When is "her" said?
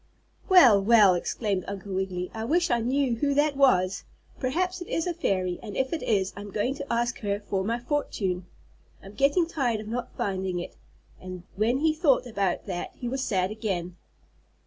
7.19-7.39